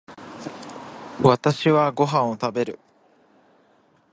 [1.23, 2.79] 私はご飯を食べる。